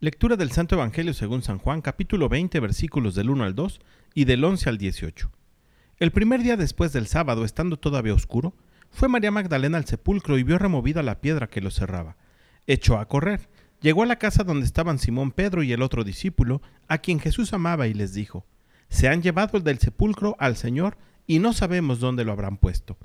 Lectura 0.00 0.36
del 0.36 0.52
Santo 0.52 0.76
Evangelio 0.76 1.12
según 1.12 1.42
San 1.42 1.58
Juan, 1.58 1.80
capítulo 1.80 2.28
20, 2.28 2.60
versículos 2.60 3.16
del 3.16 3.30
1 3.30 3.42
al 3.42 3.56
2 3.56 3.80
y 4.14 4.26
del 4.26 4.44
11 4.44 4.68
al 4.68 4.78
18. 4.78 5.28
El 5.98 6.12
primer 6.12 6.44
día 6.44 6.56
después 6.56 6.92
del 6.92 7.08
sábado, 7.08 7.44
estando 7.44 7.80
todavía 7.80 8.14
oscuro, 8.14 8.54
fue 8.92 9.08
María 9.08 9.32
Magdalena 9.32 9.76
al 9.76 9.86
sepulcro 9.86 10.38
y 10.38 10.44
vio 10.44 10.56
removida 10.56 11.02
la 11.02 11.20
piedra 11.20 11.48
que 11.48 11.60
lo 11.60 11.72
cerraba. 11.72 12.16
Echó 12.68 12.96
a 13.00 13.08
correr, 13.08 13.48
llegó 13.80 14.04
a 14.04 14.06
la 14.06 14.20
casa 14.20 14.44
donde 14.44 14.66
estaban 14.66 15.00
Simón 15.00 15.32
Pedro 15.32 15.64
y 15.64 15.72
el 15.72 15.82
otro 15.82 16.04
discípulo, 16.04 16.62
a 16.86 16.98
quien 16.98 17.18
Jesús 17.18 17.52
amaba, 17.52 17.88
y 17.88 17.94
les 17.94 18.14
dijo, 18.14 18.46
Se 18.88 19.08
han 19.08 19.20
llevado 19.20 19.58
del 19.58 19.80
sepulcro 19.80 20.36
al 20.38 20.54
Señor 20.54 20.96
y 21.26 21.40
no 21.40 21.52
sabemos 21.52 21.98
dónde 21.98 22.24
lo 22.24 22.30
habrán 22.30 22.58
puesto. 22.58 22.96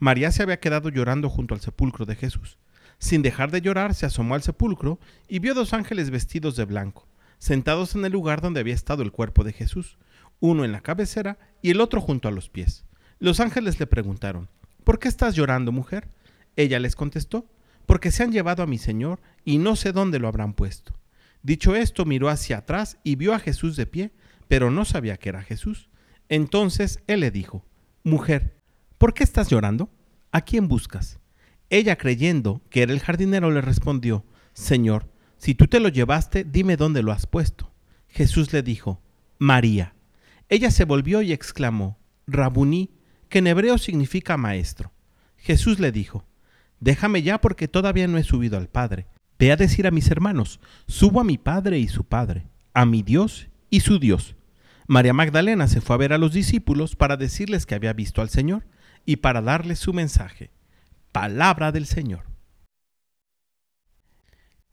María 0.00 0.32
se 0.32 0.42
había 0.42 0.58
quedado 0.58 0.88
llorando 0.88 1.30
junto 1.30 1.54
al 1.54 1.60
sepulcro 1.60 2.06
de 2.06 2.16
Jesús. 2.16 2.58
Sin 3.04 3.20
dejar 3.20 3.50
de 3.50 3.60
llorar, 3.60 3.92
se 3.92 4.06
asomó 4.06 4.34
al 4.34 4.42
sepulcro 4.42 4.98
y 5.28 5.38
vio 5.38 5.52
dos 5.52 5.74
ángeles 5.74 6.08
vestidos 6.08 6.56
de 6.56 6.64
blanco, 6.64 7.06
sentados 7.36 7.94
en 7.94 8.02
el 8.06 8.12
lugar 8.12 8.40
donde 8.40 8.60
había 8.60 8.72
estado 8.72 9.02
el 9.02 9.12
cuerpo 9.12 9.44
de 9.44 9.52
Jesús, 9.52 9.98
uno 10.40 10.64
en 10.64 10.72
la 10.72 10.80
cabecera 10.80 11.36
y 11.60 11.68
el 11.68 11.82
otro 11.82 12.00
junto 12.00 12.28
a 12.28 12.30
los 12.30 12.48
pies. 12.48 12.86
Los 13.18 13.40
ángeles 13.40 13.78
le 13.78 13.86
preguntaron, 13.86 14.48
¿Por 14.84 14.98
qué 14.98 15.08
estás 15.08 15.34
llorando, 15.34 15.70
mujer? 15.70 16.08
Ella 16.56 16.80
les 16.80 16.96
contestó, 16.96 17.46
porque 17.84 18.10
se 18.10 18.22
han 18.22 18.32
llevado 18.32 18.62
a 18.62 18.66
mi 18.66 18.78
Señor 18.78 19.20
y 19.44 19.58
no 19.58 19.76
sé 19.76 19.92
dónde 19.92 20.18
lo 20.18 20.26
habrán 20.26 20.54
puesto. 20.54 20.94
Dicho 21.42 21.76
esto, 21.76 22.06
miró 22.06 22.30
hacia 22.30 22.56
atrás 22.56 22.96
y 23.04 23.16
vio 23.16 23.34
a 23.34 23.38
Jesús 23.38 23.76
de 23.76 23.84
pie, 23.84 24.12
pero 24.48 24.70
no 24.70 24.86
sabía 24.86 25.18
que 25.18 25.28
era 25.28 25.42
Jesús. 25.42 25.90
Entonces 26.30 27.00
él 27.06 27.20
le 27.20 27.30
dijo, 27.30 27.66
Mujer, 28.02 28.56
¿por 28.96 29.12
qué 29.12 29.24
estás 29.24 29.50
llorando? 29.50 29.90
¿A 30.32 30.40
quién 30.40 30.68
buscas? 30.68 31.18
Ella, 31.74 31.98
creyendo 31.98 32.62
que 32.70 32.82
era 32.82 32.92
el 32.92 33.00
jardinero, 33.00 33.50
le 33.50 33.60
respondió, 33.60 34.24
Señor, 34.52 35.10
si 35.38 35.56
tú 35.56 35.66
te 35.66 35.80
lo 35.80 35.88
llevaste, 35.88 36.44
dime 36.44 36.76
dónde 36.76 37.02
lo 37.02 37.10
has 37.10 37.26
puesto. 37.26 37.72
Jesús 38.06 38.52
le 38.52 38.62
dijo, 38.62 39.02
María. 39.40 39.92
Ella 40.48 40.70
se 40.70 40.84
volvió 40.84 41.20
y 41.20 41.32
exclamó, 41.32 41.98
Rabuní, 42.28 42.92
que 43.28 43.40
en 43.40 43.48
hebreo 43.48 43.76
significa 43.76 44.36
maestro. 44.36 44.92
Jesús 45.36 45.80
le 45.80 45.90
dijo, 45.90 46.24
Déjame 46.78 47.22
ya 47.22 47.40
porque 47.40 47.66
todavía 47.66 48.06
no 48.06 48.18
he 48.18 48.22
subido 48.22 48.56
al 48.56 48.68
Padre. 48.68 49.08
Ve 49.36 49.50
a 49.50 49.56
decir 49.56 49.88
a 49.88 49.90
mis 49.90 50.08
hermanos, 50.12 50.60
subo 50.86 51.20
a 51.20 51.24
mi 51.24 51.38
Padre 51.38 51.80
y 51.80 51.88
su 51.88 52.04
Padre, 52.04 52.46
a 52.72 52.86
mi 52.86 53.02
Dios 53.02 53.48
y 53.68 53.80
su 53.80 53.98
Dios. 53.98 54.36
María 54.86 55.12
Magdalena 55.12 55.66
se 55.66 55.80
fue 55.80 55.96
a 55.96 55.98
ver 55.98 56.12
a 56.12 56.18
los 56.18 56.32
discípulos 56.32 56.94
para 56.94 57.16
decirles 57.16 57.66
que 57.66 57.74
había 57.74 57.94
visto 57.94 58.22
al 58.22 58.28
Señor 58.28 58.64
y 59.04 59.16
para 59.16 59.42
darles 59.42 59.80
su 59.80 59.92
mensaje. 59.92 60.53
Palabra 61.14 61.70
del 61.70 61.86
Señor. 61.86 62.24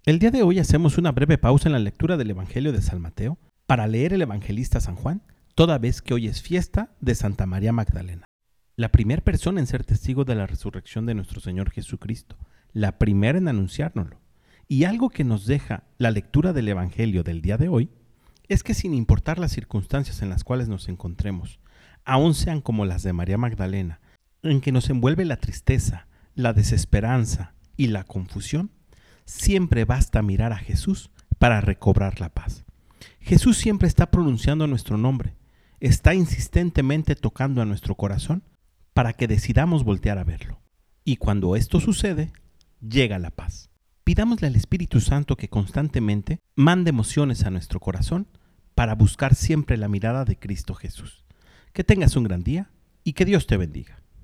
El 0.06 0.18
día 0.18 0.32
de 0.32 0.42
hoy 0.42 0.58
hacemos 0.58 0.98
una 0.98 1.12
breve 1.12 1.38
pausa 1.38 1.70
en 1.70 1.74
la 1.74 1.78
lectura 1.78 2.18
del 2.18 2.32
Evangelio 2.32 2.72
de 2.72 2.82
San 2.82 3.00
Mateo 3.00 3.38
para 3.68 3.86
leer 3.86 4.12
el 4.12 4.24
evangelista 4.24 4.80
San 4.80 4.96
Juan, 4.96 5.22
toda 5.54 5.78
vez 5.78 6.02
que 6.02 6.16
hoy 6.16 6.26
es 6.26 6.42
fiesta 6.42 6.96
de 7.00 7.14
Santa 7.14 7.46
María 7.46 7.74
Magdalena. 7.74 8.26
La 8.76 8.90
primera 8.90 9.24
persona 9.24 9.60
en 9.60 9.68
ser 9.68 9.84
testigo 9.84 10.26
de 10.26 10.34
la 10.34 10.48
resurrección 10.48 11.06
de 11.06 11.14
nuestro 11.14 11.42
Señor 11.42 11.70
Jesucristo, 11.70 12.36
la 12.74 12.98
primera 12.98 13.38
en 13.38 13.48
anunciárnoslo. 13.48 14.20
Y 14.68 14.86
algo 14.86 15.12
que 15.12 15.24
nos 15.24 15.46
deja 15.46 15.84
la 16.00 16.10
lectura 16.10 16.54
del 16.54 16.70
Evangelio 16.70 17.22
del 17.22 17.44
día 17.44 17.60
de 17.60 17.70
hoy 17.70 17.92
es 18.48 18.64
que 18.64 18.74
sin 18.74 18.96
importar 18.96 19.38
las 19.38 19.52
circunstancias 19.52 20.24
en 20.24 20.32
las 20.32 20.44
cuales 20.44 20.70
nos 20.70 20.90
encontremos, 20.90 21.60
aun 22.04 22.34
sean 22.34 22.62
como 22.62 22.86
las 22.86 23.04
de 23.04 23.14
María 23.14 23.38
Magdalena, 23.38 24.02
en 24.42 24.60
que 24.60 24.72
nos 24.72 24.90
envuelve 24.90 25.24
la 25.24 25.38
tristeza, 25.38 26.08
la 26.36 26.54
desesperanza 26.54 27.54
y 27.78 27.88
la 27.88 28.04
confusión, 28.04 28.72
siempre 29.26 29.86
basta 29.86 30.22
mirar 30.22 30.54
a 30.54 30.58
Jesús 30.58 31.12
para 31.40 31.62
recobrar 31.62 32.20
la 32.20 32.30
paz. 32.30 32.66
Jesús 33.20 33.58
siempre 33.58 33.88
está 33.88 34.12
pronunciando 34.12 34.68
nuestro 34.68 34.98
nombre, 34.98 35.36
está 35.80 36.14
insistentemente 36.14 37.16
tocando 37.16 37.62
a 37.62 37.66
nuestro 37.66 37.96
corazón 37.96 38.44
para 38.94 39.14
que 39.14 39.28
decidamos 39.28 39.84
voltear 39.84 40.18
a 40.18 40.24
verlo. 40.24 40.62
Y 41.04 41.18
cuando 41.18 41.56
esto 41.56 41.80
sucede, 41.80 42.32
llega 42.82 43.20
la 43.20 43.32
paz. 43.32 43.70
Pidámosle 44.04 44.48
al 44.48 44.56
Espíritu 44.56 45.00
Santo 45.00 45.36
que 45.36 45.50
constantemente 45.50 46.40
mande 46.56 46.90
emociones 46.90 47.44
a 47.44 47.52
nuestro 47.52 47.80
corazón 47.80 48.28
para 48.76 48.96
buscar 48.96 49.36
siempre 49.36 49.78
la 49.78 49.88
mirada 49.88 50.26
de 50.26 50.38
Cristo 50.38 50.74
Jesús. 50.74 51.24
Que 51.74 51.84
tengas 51.84 52.16
un 52.16 52.24
gran 52.26 52.44
día 52.44 52.72
y 53.04 53.14
que 53.14 53.26
Dios 53.26 53.48
te 53.48 53.58
bendiga. 53.58 54.02